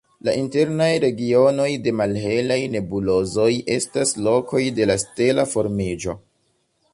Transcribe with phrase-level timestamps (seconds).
[0.27, 6.19] La internaj regionoj de malhelaj nebulozoj estas lokoj de la stela formiĝo.